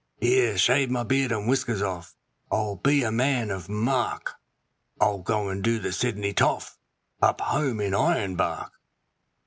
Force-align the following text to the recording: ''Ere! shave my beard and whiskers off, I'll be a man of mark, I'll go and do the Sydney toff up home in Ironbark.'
''Ere! 0.19 0.57
shave 0.57 0.89
my 0.89 1.03
beard 1.03 1.31
and 1.31 1.47
whiskers 1.47 1.83
off, 1.83 2.15
I'll 2.51 2.77
be 2.77 3.03
a 3.03 3.11
man 3.11 3.51
of 3.51 3.69
mark, 3.69 4.33
I'll 4.99 5.19
go 5.19 5.49
and 5.49 5.63
do 5.63 5.77
the 5.77 5.93
Sydney 5.93 6.33
toff 6.33 6.79
up 7.21 7.39
home 7.39 7.79
in 7.79 7.93
Ironbark.' 7.93 8.71